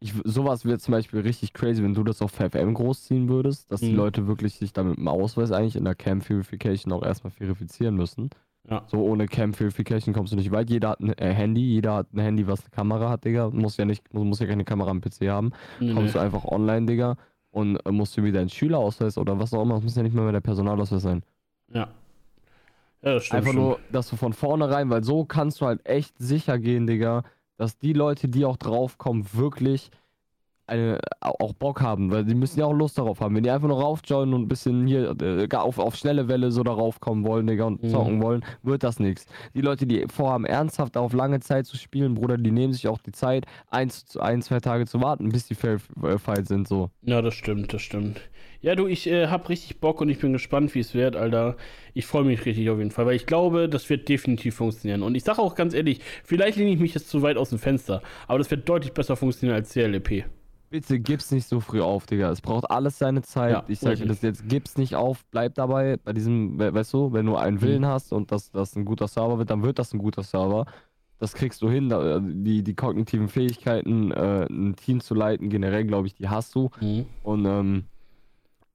[0.00, 3.80] ich, sowas wäre zum Beispiel richtig crazy, wenn du das auf FFM großziehen würdest, dass
[3.80, 3.96] die Mhm.
[3.96, 7.96] Leute wirklich sich da mit dem Ausweis eigentlich in der Camp Verification auch erstmal verifizieren
[7.96, 8.30] müssen.
[8.68, 8.84] Ja.
[8.86, 10.70] So ohne Camp Verification kommst du nicht weit.
[10.70, 13.50] Jeder hat ein äh, Handy, jeder hat ein Handy, was eine Kamera hat, Digga.
[13.50, 15.52] Muss ja nicht, muss, muss ja keine Kamera am PC haben.
[15.80, 17.16] Nee, Kommst du einfach online, Digga,
[17.50, 20.14] und äh, musst du wieder einen Schülerausweis oder was auch immer, das muss ja nicht
[20.14, 21.22] mal mehr der Personalausweis sein.
[21.72, 21.88] Ja.
[23.02, 23.38] Ja, das stimmt.
[23.38, 23.62] Einfach schon.
[23.62, 27.22] nur, dass du von vornherein, weil so kannst du halt echt sicher gehen, Digga,
[27.56, 29.90] dass die Leute, die auch draufkommen, wirklich
[30.68, 33.34] eine, au- auch Bock haben, weil die müssen ja auch Lust darauf haben.
[33.34, 36.62] Wenn die einfach nur raufjoinen und ein bisschen hier äh, auf, auf schnelle Welle so
[36.62, 37.88] darauf kommen wollen, Digga, und Mhm.
[37.90, 39.26] zocken wollen, wird das nichts.
[39.54, 42.98] Die Leute, die vorhaben, ernsthaft auf lange Zeit zu spielen, Bruder, die nehmen sich auch
[42.98, 46.90] die Zeit, eins, zu- ein, zwei Tage zu warten, bis die verified sind, so.
[47.02, 48.20] Ja, das stimmt, das stimmt.
[48.60, 51.56] Ja, du, ich äh, hab richtig Bock und ich bin gespannt, wie es wird, Alter.
[51.94, 55.02] Ich freue mich richtig auf jeden Fall, weil ich glaube, das wird definitiv funktionieren.
[55.02, 57.58] Und ich sage auch ganz ehrlich, vielleicht lehne ich mich jetzt zu weit aus dem
[57.60, 60.24] Fenster, aber das wird deutlich besser funktionieren als CLEP.
[60.70, 62.30] Bitte gib's nicht so früh auf, Digga.
[62.30, 63.52] Es braucht alles seine Zeit.
[63.52, 65.96] Ja, ich sage das jetzt, gib's nicht auf, bleib dabei.
[65.96, 69.08] Bei diesem, we- weißt du, wenn du einen Willen hast und das, das ein guter
[69.08, 70.66] Server wird, dann wird das ein guter Server.
[71.18, 71.88] Das kriegst du hin.
[71.88, 76.54] Da, die, die kognitiven Fähigkeiten, äh, ein Team zu leiten, generell, glaube ich, die hast
[76.54, 76.68] du.
[77.22, 77.84] Und ähm,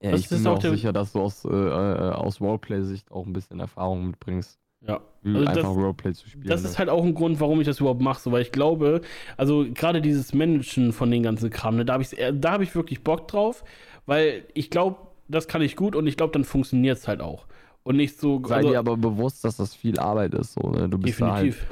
[0.02, 3.24] ja, Das ich bin mir auch sicher, dass du aus, äh, äh, aus Roleplay-Sicht auch
[3.26, 5.00] ein bisschen Erfahrung mitbringst, Ja.
[5.22, 6.46] wie Also einfach das- Roleplay zu spielen.
[6.46, 6.68] Das ne?
[6.68, 9.00] ist halt auch ein Grund, warum ich das überhaupt mache, so, weil ich glaube,
[9.36, 12.74] also gerade dieses Managen von den ganzen Kram, ne, da habe ich, da hab ich
[12.74, 13.64] wirklich Bock drauf,
[14.06, 14.96] weil ich glaube,
[15.28, 17.46] das kann ich gut und ich glaube, dann funktioniert es halt auch.
[17.82, 18.42] Und nicht so.
[18.46, 20.54] Sei also, dir aber bewusst, dass das viel Arbeit ist.
[20.54, 20.88] So, ne?
[20.88, 21.66] Du bist da halt, definitiv.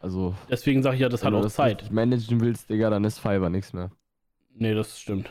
[0.00, 1.90] also Deswegen sage ich ja, das hat Wenn du auch das Zeit.
[1.90, 3.90] managen willst, Digga, dann ist Fiverr nichts mehr.
[4.54, 5.30] Nee, das stimmt.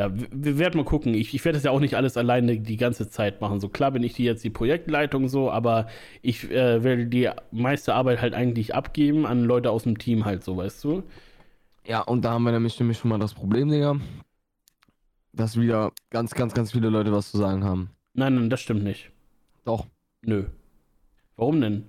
[0.00, 1.12] Ja, wir, werden mal gucken.
[1.12, 3.60] Ich, ich werde das ja auch nicht alles alleine die ganze Zeit machen.
[3.60, 5.88] So klar bin ich die jetzt die Projektleitung so, aber
[6.22, 10.42] ich äh, werde die meiste Arbeit halt eigentlich abgeben an Leute aus dem Team halt
[10.42, 11.02] so, weißt du?
[11.86, 13.96] Ja, und da haben wir nämlich, nämlich schon mal das Problem, Digga,
[15.34, 17.90] dass wieder ganz, ganz, ganz viele Leute was zu sagen haben.
[18.14, 19.10] Nein, nein, das stimmt nicht.
[19.66, 19.86] Doch.
[20.22, 20.46] Nö.
[21.36, 21.84] Warum denn?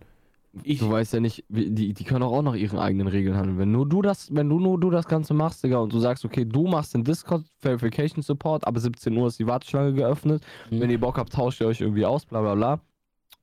[0.63, 3.57] Ich- du weißt ja nicht, die, die können auch, nach ihren eigenen Regeln handeln.
[3.57, 6.25] Wenn nur du das, wenn du nur du das Ganze machst, Digga, und du sagst,
[6.25, 10.43] okay, du machst den Discord Verification Support, aber 17 Uhr ist die Warteschlange geöffnet.
[10.69, 10.81] Hm.
[10.81, 12.79] Wenn ihr Bock habt, tauscht ihr euch irgendwie aus, bla bla bla.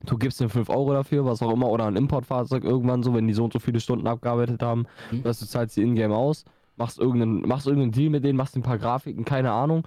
[0.05, 3.27] Du gibst mir 5 Euro dafür, was auch immer, oder ein Importfahrzeug irgendwann so, wenn
[3.27, 5.23] die so und so viele Stunden abgearbeitet haben, Mhm.
[5.23, 6.45] dass du zahlst die Ingame aus,
[6.77, 9.83] machst irgendeinen, machst irgendeinen Deal mit denen, machst ein paar Grafiken, keine Ahnung,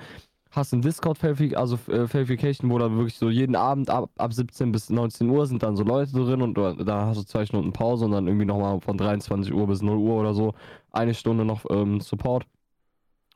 [0.54, 1.18] hast ein Discord
[1.56, 5.46] also äh, Verification, wo dann wirklich so jeden Abend ab, ab 17 bis 19 Uhr
[5.46, 8.26] sind dann so Leute drin und du, da hast du zwei Stunden Pause und dann
[8.26, 10.54] irgendwie nochmal von 23 Uhr bis 0 Uhr oder so
[10.90, 12.44] eine Stunde noch ähm, Support.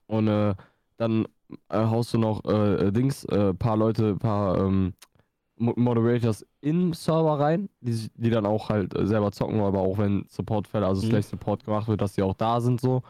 [0.06, 0.54] Und äh,
[0.98, 1.26] dann
[1.68, 4.92] äh, haust du noch äh, äh, Dings, äh, paar Leute, paar ähm,
[5.56, 9.98] Mo- Moderators in Server rein, die, die dann auch halt äh, selber zocken, aber auch
[9.98, 11.10] wenn Supportfälle, also Mhm.
[11.10, 13.02] Slash Support gemacht wird, dass die auch da sind so.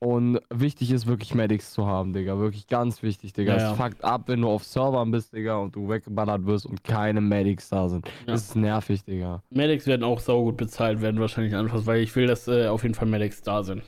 [0.00, 2.38] Und wichtig ist wirklich Medics zu haben, Digga.
[2.38, 3.52] Wirklich ganz wichtig, Digga.
[3.52, 3.74] Ja, Es ja.
[3.74, 7.68] fuckt ab, wenn du auf Servern bist, Digga, und du weggeballert wirst und keine Medics
[7.68, 8.06] da sind.
[8.06, 8.32] Ja.
[8.32, 9.42] Das ist nervig, Digga.
[9.50, 12.94] Medics werden auch saugut bezahlt werden, wahrscheinlich anfangs, weil ich will, dass äh, auf jeden
[12.94, 13.82] Fall Medics da sind.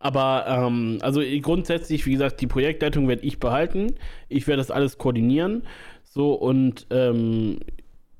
[0.00, 3.94] Aber, ähm, also grundsätzlich, wie gesagt, die Projektleitung werde ich behalten.
[4.28, 5.62] Ich werde das alles koordinieren.
[6.02, 7.60] So und, ähm,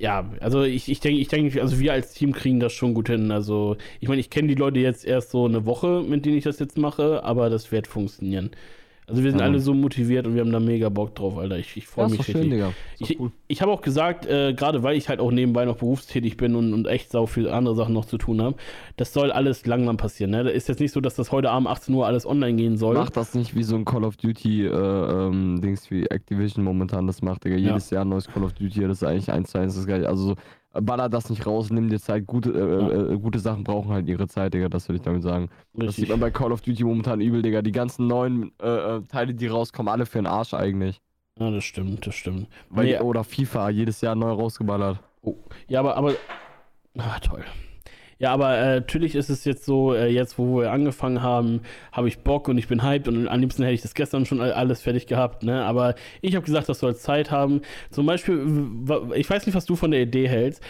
[0.00, 3.08] ja, also ich, ich denke, ich denke, also wir als Team kriegen das schon gut
[3.08, 3.30] hin.
[3.30, 6.44] Also, ich meine, ich kenne die Leute jetzt erst so eine Woche, mit denen ich
[6.44, 8.50] das jetzt mache, aber das wird funktionieren.
[9.10, 9.46] Also wir sind Ja.
[9.46, 11.58] alle so motiviert und wir haben da mega Bock drauf, Alter.
[11.58, 12.50] Ich, ich freue Ja, ist mich richtig.
[12.50, 12.52] schön.
[12.98, 13.32] Ist Ich, cool.
[13.48, 16.72] ich habe auch gesagt, äh, gerade weil ich halt auch nebenbei noch berufstätig bin und,
[16.72, 18.56] und echt sau viele andere Sachen noch zu tun habe,
[18.96, 20.30] das soll alles langsam passieren.
[20.30, 20.44] Ne?
[20.44, 22.94] Da ist jetzt nicht so, dass das heute Abend 18 Uhr alles online gehen soll.
[22.94, 27.06] Macht das nicht wie so ein Call of Duty, äh, ähm, Dings wie Activision momentan
[27.06, 27.56] das macht, Digga.
[27.56, 30.08] Jedes Jahr ein neues Call of Duty, das ist eigentlich eins zu eins das gleiche.
[30.08, 30.34] Also so,
[30.72, 32.26] baller das nicht raus, nimm dir Zeit.
[32.26, 35.48] Gute, äh, äh, gute Sachen brauchen halt ihre Zeit, Digga, das will ich damit sagen.
[35.72, 36.02] Das Richtig.
[36.02, 37.62] sieht man bei Call of Duty momentan übel, Digga.
[37.62, 41.00] Die ganzen neuen äh, äh, Teile, die rauskommen, alle für den Arsch eigentlich.
[41.38, 42.48] Ja, das stimmt, das stimmt.
[42.68, 45.00] Weil Nee, Oder FIFA, jedes Jahr neu rausgeballert.
[45.68, 46.14] ja, aber, aber.
[46.98, 47.44] Ah, toll.
[48.20, 52.06] Ja, aber äh, natürlich ist es jetzt so, äh, jetzt wo wir angefangen haben, habe
[52.06, 54.82] ich Bock und ich bin hyped und am liebsten hätte ich das gestern schon alles
[54.82, 55.64] fertig gehabt, ne?
[55.64, 57.62] Aber ich habe gesagt, das soll Zeit haben.
[57.90, 58.46] Zum Beispiel,
[59.14, 60.62] ich weiß nicht, was du von der Idee hältst.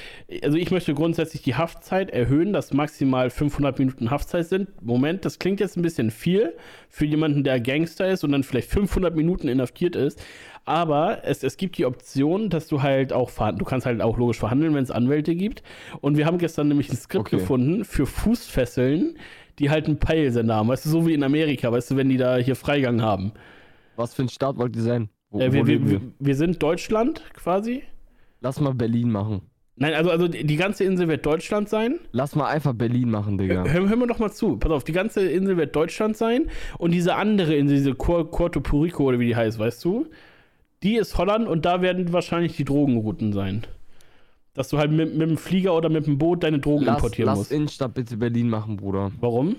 [0.45, 4.69] Also ich möchte grundsätzlich die Haftzeit erhöhen, dass maximal 500 Minuten Haftzeit sind.
[4.81, 6.55] Moment, das klingt jetzt ein bisschen viel
[6.89, 10.23] für jemanden, der Gangster ist und dann vielleicht 500 Minuten inhaftiert ist.
[10.65, 14.19] Aber es, es gibt die Option, dass du halt auch verhandeln, du kannst halt auch
[14.19, 15.63] logisch verhandeln, wenn es Anwälte gibt.
[16.01, 17.39] Und wir haben gestern nämlich ein Skript okay.
[17.39, 19.17] gefunden für Fußfesseln,
[19.59, 20.69] die halt einen Peilsender haben.
[20.69, 23.33] Weißt du, so wie in Amerika, weißt du, wenn die da hier Freigang haben.
[23.97, 25.09] Was für ein Staat wollt ihr sein?
[25.31, 26.01] Wo, äh, wir, wir, wir?
[26.19, 27.83] wir sind Deutschland quasi.
[28.41, 29.43] Lass mal Berlin machen.
[29.77, 32.01] Nein, also, also die ganze Insel wird Deutschland sein.
[32.13, 33.65] Lass mal einfach Berlin machen, Digga.
[33.65, 34.59] Hör, hör mir doch mal zu.
[34.59, 36.51] Pass auf, die ganze Insel wird Deutschland sein.
[36.77, 40.07] Und diese andere Insel, diese Puerto Purico oder wie die heißt, weißt du?
[40.83, 43.67] Die ist Holland und da werden wahrscheinlich die Drogenrouten sein.
[44.55, 47.27] Dass du halt mit, mit dem Flieger oder mit dem Boot deine Drogen lass, importieren
[47.27, 47.51] lass musst.
[47.51, 49.13] Lass Innenstadt bitte Berlin machen, Bruder.
[49.21, 49.57] Warum?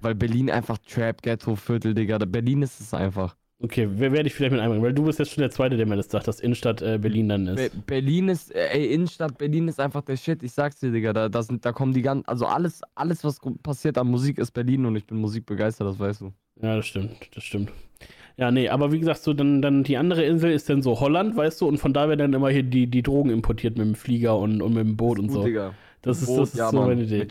[0.00, 2.18] Weil Berlin einfach Trap, Ghetto, Viertel, Digga.
[2.18, 3.36] Berlin ist es einfach.
[3.58, 4.84] Okay, wer werde ich vielleicht mit einbringen?
[4.84, 7.30] Weil du bist jetzt schon der Zweite, der mir das sagt, dass Innenstadt äh, Berlin
[7.30, 7.56] dann ist.
[7.56, 10.42] Be Berlin ist, äh, ey, Innenstadt Berlin ist einfach der Shit.
[10.42, 11.14] Ich sag's dir, Digga.
[11.14, 14.50] Da, da, sind, da kommen die ganzen, also alles, alles, was passiert an Musik, ist
[14.50, 16.32] Berlin und ich bin musikbegeistert, das weißt du.
[16.60, 17.72] Ja, das stimmt, das stimmt.
[18.38, 21.36] Ja, nee, aber wie gesagt, so dann, dann die andere Insel ist dann so Holland,
[21.36, 23.94] weißt du, und von da werden dann immer hier die, die Drogen importiert mit dem
[23.94, 25.42] Flieger und, und mit dem Boot und so.
[25.42, 25.72] Digga.
[26.06, 27.26] Das ist, das ist ja, so Mann, meine Idee.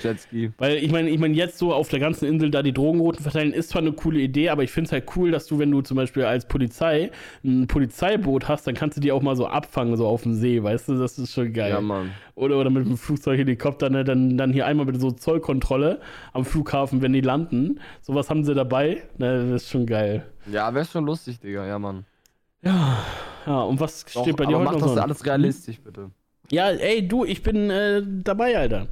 [0.57, 3.53] Weil ich meine, ich meine, jetzt so auf der ganzen Insel da die Drogenrouten verteilen,
[3.53, 5.81] ist zwar eine coole Idee, aber ich finde es halt cool, dass du, wenn du
[5.81, 7.09] zum Beispiel als Polizei
[7.45, 10.61] ein Polizeiboot hast, dann kannst du die auch mal so abfangen, so auf dem See,
[10.61, 10.95] weißt du?
[10.97, 11.69] Das ist schon geil.
[11.69, 12.11] Ja, Mann.
[12.35, 14.03] Oder, oder mit einem Flugzeug, Helikopter, ne?
[14.03, 16.01] dann, dann hier einmal mit so Zollkontrolle
[16.33, 17.79] am Flughafen, wenn die landen.
[18.01, 19.03] Sowas haben sie dabei.
[19.17, 19.51] Ne?
[19.51, 20.25] Das ist schon geil.
[20.51, 22.05] Ja, wäre schon lustig, Digga, ja, Mann.
[22.61, 22.97] Ja,
[23.45, 24.99] ja, und was Doch, steht bei dir heute mach noch das so?
[24.99, 26.11] alles realistisch, bitte.
[26.51, 28.88] Ja, ey, du, ich bin äh, dabei, Alter.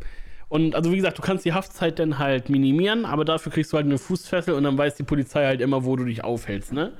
[0.49, 3.77] Und also wie gesagt, du kannst die Haftzeit dann halt minimieren, aber dafür kriegst du
[3.77, 6.93] halt eine Fußfessel und dann weiß die Polizei halt immer, wo du dich aufhältst, ne?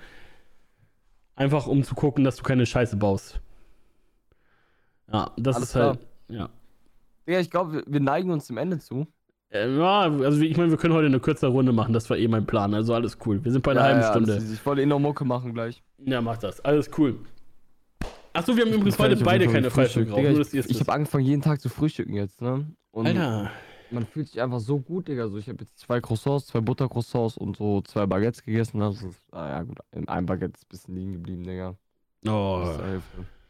[1.35, 3.39] Einfach um zu gucken, dass du keine Scheiße baust.
[5.11, 5.99] Ja, das Alles ist halt.
[6.29, 6.49] Ja.
[7.25, 9.07] Ja, ich glaube, wir neigen uns dem Ende zu.
[9.49, 12.27] Äh, ja, also ich meine, wir können heute eine kürzere Runde machen, das war eh
[12.27, 12.73] mein Plan.
[12.73, 13.43] Also alles cool.
[13.43, 14.53] Wir sind bei einer ja, halben ja, Stunde.
[14.53, 15.83] ich wollte eh noch Mucke machen gleich.
[15.99, 16.59] Ja, mach das.
[16.61, 17.19] Alles cool.
[18.33, 20.53] Achso, wir haben übrigens heute beide keine Frühstück geraucht.
[20.53, 22.65] Ich, ich habe angefangen, jeden Tag zu frühstücken jetzt, ne?
[22.91, 23.51] Und Alter.
[23.91, 25.27] Man fühlt sich einfach so gut, Digga.
[25.29, 28.79] So, ich habe jetzt zwei Croissants, zwei Buttercroissants und so zwei Baguettes gegessen.
[28.79, 31.75] Das ist, ah, ja, gut, in einem Baguette ist ein bisschen liegen geblieben, Digga.
[32.27, 32.67] Oh.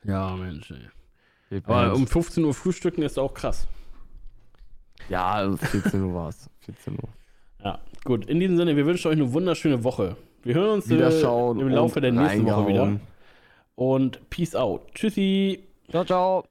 [0.04, 1.62] Ja, Mensch, ey.
[1.64, 3.68] Aber um 15 Uhr frühstücken ist auch krass.
[5.08, 6.50] Ja, 14 Uhr war es.
[6.62, 7.10] 14 Uhr.
[7.64, 8.26] Ja, gut.
[8.26, 10.18] In diesem Sinne, wir wünschen euch eine wunderschöne Woche.
[10.44, 13.00] Wir hören uns äh, im Laufe der nächsten Woche wieder
[13.76, 14.94] und Peace out.
[14.94, 15.64] Tschüssi.
[15.90, 16.44] Ciao, ciao.